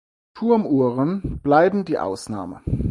Turmuhren 0.33 1.39
blieben 1.43 1.85
die 1.85 1.99
Ausnahme. 1.99 2.61